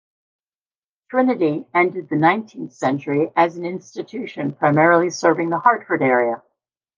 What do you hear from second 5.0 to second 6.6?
serving the Hartford area.